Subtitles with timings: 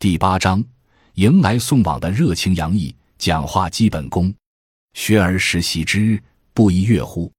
[0.00, 0.64] 第八章，
[1.14, 4.32] 迎来送往的热情洋溢，讲话基本功。
[4.94, 6.22] 学而时习之，
[6.54, 7.32] 不亦乐乎？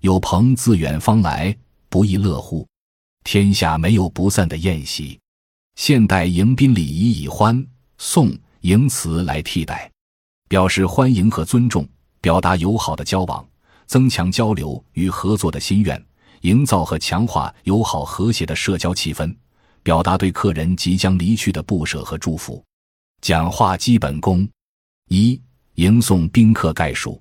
[0.00, 1.56] 有朋自远方来，
[1.88, 2.66] 不亦乐乎？
[3.22, 5.20] 天下没有不散的宴席。
[5.76, 7.64] 现代迎宾礼仪以欢、
[7.96, 9.88] 送、迎词来替代，
[10.48, 11.88] 表示欢迎和尊重，
[12.20, 13.48] 表达友好的交往，
[13.86, 16.04] 增强交流与合作的心愿，
[16.40, 19.32] 营造和强化友好和谐的社交气氛，
[19.82, 22.64] 表达对客人即将离去的不舍和祝福。
[23.20, 24.48] 讲话基本功
[25.08, 25.40] 一。
[25.76, 27.18] 迎送宾客概述：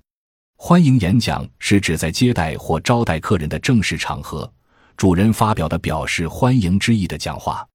[0.58, 4.52] 欢迎演讲是指在接待或招待客人的正式场合，
[4.98, 7.66] 主人发表的表示欢迎之意的讲话。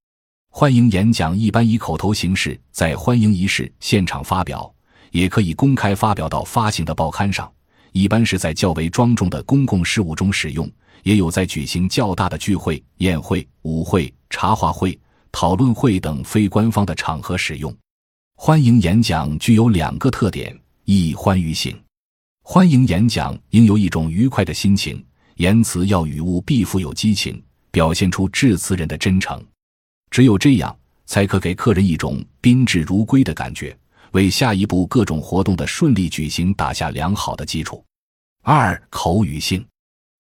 [0.51, 4.71] 欢迎演讲一般以口头形式在欢迎仪式现场发表，
[5.11, 7.51] 也可以公开发表到发行的报刊上。
[7.95, 10.69] 一般是在较为庄重的公共事务中使用，
[11.05, 14.99] 也有在举行较大的聚会、宴会、舞会、茶话会、
[15.31, 17.73] 讨论会等非官方的场合使用。
[18.35, 20.59] 欢迎演讲具有两个特点。
[20.87, 21.81] 一欢愉性，
[22.43, 25.03] 欢迎演讲应有一种愉快的心情，
[25.37, 29.41] 言辞要语物必富有激情，表现出致辞人的真诚。
[30.11, 33.75] 只有这样，才可给客人一种宾至如归的感觉，
[34.15, 37.85] 为下一步各种活动的顺利举行打下良好的基础。
[38.43, 39.67] 二口语性，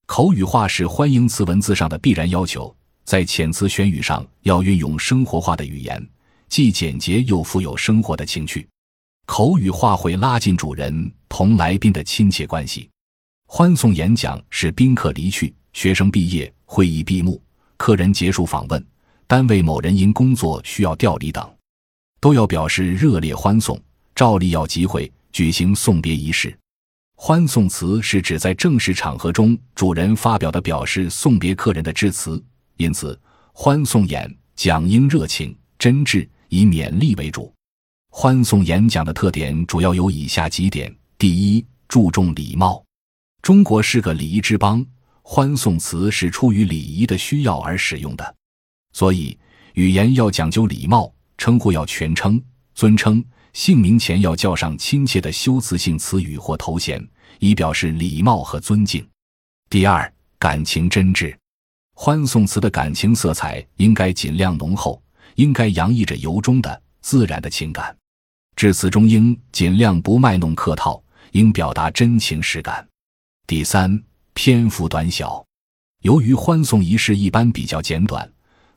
[0.06, 6.04] 口语化是欢迎词文字上的必然要求，在遣词选语上要运用生活化的语言，
[6.48, 8.68] 既简洁又富有生活的情趣。
[9.26, 12.90] 口语化会拉近主人同来宾的亲切关系。
[13.46, 17.40] 欢送演讲是宾客离去、学生毕业、会议闭幕、
[17.76, 18.84] 客人结束访问、
[19.28, 21.48] 单位某人因工作需要调离等，
[22.24, 23.78] 都要表示热烈欢送，
[24.14, 26.58] 照例要集会举行送别仪式。
[27.16, 32.42] 欢送词是指在正式场合中主人发表的表示送别客人的致辞，
[32.78, 33.20] 因此
[33.52, 37.52] 欢送演讲应热情、真挚，以勉励为主。
[38.10, 42.82] 欢送演讲的特点主要有以下几点：第一，注重礼貌。
[43.42, 44.82] 中国是个礼仪之邦，
[45.20, 48.34] 欢送词是出于礼仪的需要而使用的，
[48.94, 49.36] 所以
[49.74, 52.42] 语言要讲究礼貌，称呼要全称、
[52.74, 57.06] 尊称，姓名前要叫上亲切的修辞性词语或头衔，
[57.38, 59.06] 以表示礼貌和尊敬。
[59.68, 61.36] 第二，感情真挚。
[61.96, 65.00] 欢送词的感情色彩应该尽量浓厚，
[65.36, 67.96] 应该洋溢着由衷的、自然的情感。
[68.56, 71.02] 致辞中应尽量不卖弄客套，
[71.32, 72.86] 应表达真情实感。
[73.46, 74.02] 第三，
[74.32, 75.44] 篇幅短小。
[76.02, 78.30] 由于欢送仪式一般比较简短，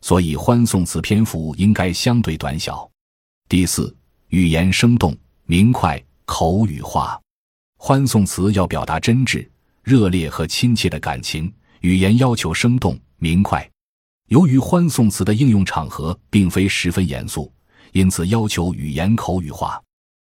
[0.07, 2.89] 所以欢送词篇幅应该相对短小。
[3.49, 3.93] 第四，
[4.29, 5.13] 语言生动
[5.47, 7.19] 明快，口语化。
[7.77, 9.45] 欢送词要表达真挚、
[9.83, 13.69] 热烈和亲切的感情，语言要求生动明快。
[14.29, 17.51] 由于欢送词的应用场合并非十分严肃。
[17.91, 19.77] 因此，要求语言口语化。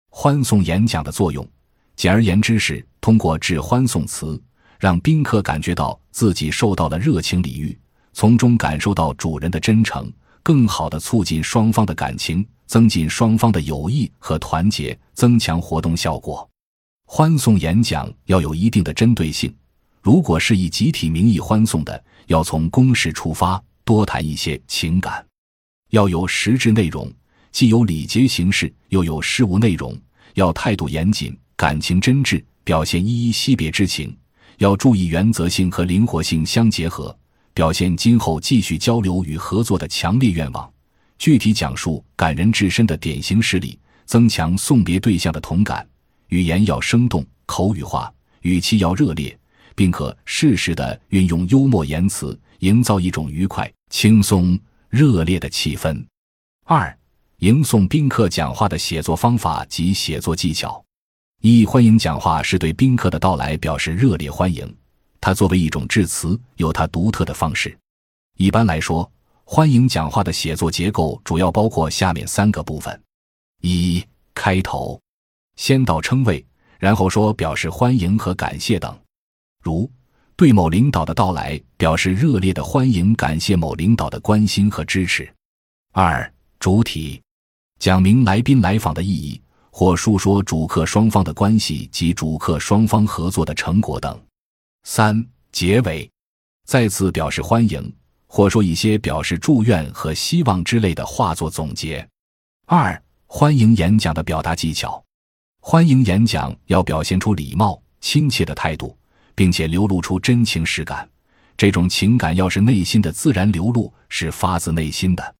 [0.10, 1.48] 欢送演讲的作用，
[1.96, 4.42] 简而言之是通过致欢送词，
[4.80, 7.78] 让宾客感觉到自己受到了热情礼遇，
[8.20, 10.12] 从中感受到主人的真诚，
[10.42, 16.50] 更好的促进双方的感情，增进双方的友谊和团结，增强活动效果。
[17.06, 19.56] 欢送演讲要有一定的针对性，
[20.02, 25.24] 如果是以集体名义欢送的，要从公事出发，多谈一些情感，
[25.92, 27.08] 要有实质内容。
[27.52, 29.96] 既有礼节形式，又有事务内容，
[30.34, 34.18] 要态度严谨，感情真挚，表现依依惜别之情。
[34.58, 37.16] 要注意原则性和灵活性相结合，
[37.58, 40.72] 表现今后继续交流与合作的强烈愿望。
[41.18, 45.84] 具体讲述感人至深的典型事例，增强送别对象的同感。
[46.28, 49.36] 语言要生动，口语化，语气要热烈，
[49.74, 54.56] 并可适时的运用幽默言辞，营造一种愉快、轻松、
[54.88, 56.06] 热烈的气氛。
[56.64, 56.96] 二。
[57.40, 60.86] 迎送宾客讲话的写作方法及写作技巧：
[61.42, 64.72] 一、欢迎讲话是对宾客的到来表示热烈欢迎，
[65.20, 67.78] 它作为一种致辞，有它独特的方式。
[68.38, 69.12] 一般来说，
[69.44, 73.02] 欢迎讲话的写作结构主要包括下面三个部分：
[73.62, 74.04] 一、
[74.34, 75.00] 开头，
[75.56, 76.46] 先道称谓，
[76.80, 78.98] 然后说表示欢迎和感谢等，
[79.64, 79.90] 如
[80.36, 85.28] 对某领导的到来表示热烈的欢迎，感谢某领导的关心和支持。
[85.94, 87.22] 二、主体。
[87.80, 89.40] 讲明来宾来访的意义，
[89.70, 94.20] 或述说主客双方的关系及主客双方合作的成果等。
[94.90, 96.10] 三、结尾，
[96.66, 97.94] 再次表示欢迎，
[98.26, 102.08] 或说一些表示祝愿和希望之类的话作总结。
[102.68, 105.04] 二、欢迎演讲的表达技巧，
[105.60, 108.98] 欢迎演讲要表现出礼貌、亲切的态度，
[109.36, 111.08] 并且流露出真情实感。
[111.58, 115.36] 这种情感要是内心的自然流露，是发自内心的，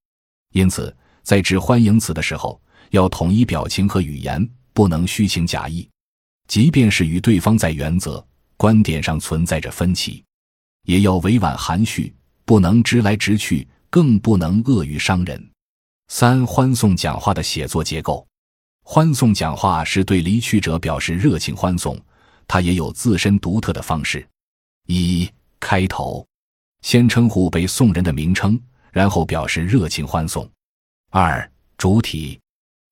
[0.52, 0.94] 因此。
[1.24, 5.90] 在致欢迎词的时候，要统一表情和语言，不能虚情假意。
[6.50, 8.26] 即便是与对方在原则、
[8.58, 10.24] 观点上存在着分歧，
[10.84, 12.14] 也要委婉含蓄，
[12.44, 15.52] 不能直来直去，更不能恶语伤人。
[16.08, 18.26] 三、欢送讲话的写作结构。
[18.84, 22.00] 欢送讲话是对离去者表示热情欢送，
[22.48, 24.28] 它也有自身独特的方式。
[24.88, 26.26] 一、开头，
[26.82, 28.60] 先称呼被送人的名称，
[28.92, 30.50] 然后表示热情欢送。
[31.12, 32.40] 二、主体，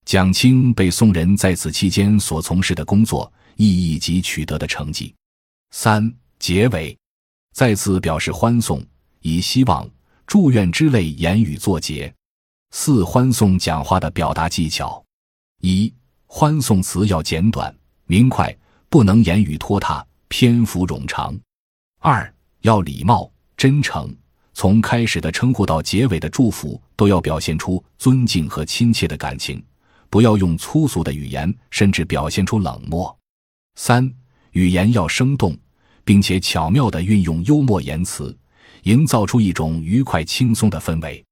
[0.05, 3.31] 讲清被送人在此期间所从事的工作。
[3.57, 5.15] 意义及取得的成绩。
[5.77, 6.97] 三、结尾，
[7.51, 8.81] 再次表示欢送，
[9.19, 9.87] 以希望、
[10.25, 12.11] 祝愿之类言语作结。
[12.71, 15.03] 四、欢送讲话的表达技巧：
[15.59, 15.93] 一、
[16.27, 17.75] 欢送词要简短
[18.05, 18.57] 明快，
[18.87, 21.37] 不能言语拖沓、篇幅冗长。
[21.99, 24.15] 二、要礼貌、真诚，
[24.53, 29.61] 从开始的称呼到结尾的祝福都要表现出尊敬和亲切的感情，
[30.09, 33.15] 不要用粗俗的语言，甚至表现出冷漠。
[33.75, 34.09] 三、
[34.51, 35.55] 语言要生动，
[36.05, 38.37] 并且巧妙地运用幽默言辞，
[38.83, 41.24] 营造出一种愉快轻松的氛围。